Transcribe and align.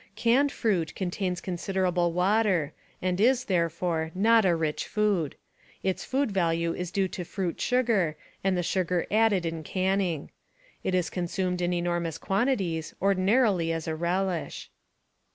Canned 0.15 0.51
fruit 0.51 0.95
contains 0.95 1.41
considerable 1.41 2.11
water 2.11 2.73
and 3.03 3.21
is, 3.21 3.45
therefore, 3.45 4.09
not 4.15 4.45
a 4.45 4.55
rich 4.55 4.87
food. 4.87 5.35
Its 5.83 6.03
food 6.03 6.31
value 6.31 6.73
is 6.73 6.89
due 6.89 7.07
to 7.09 7.23
fruit 7.23 7.61
sugar 7.61 8.17
and 8.43 8.57
the 8.57 8.63
sugar 8.63 9.05
added 9.11 9.45
in 9.45 9.61
canning. 9.61 10.31
It 10.83 10.95
is 10.95 11.11
consumed 11.11 11.61
in 11.61 11.71
enormous 11.71 12.17
quantities, 12.17 12.95
ordinarily 12.99 13.71
as 13.71 13.87
a 13.87 13.95
relish. 13.95 14.71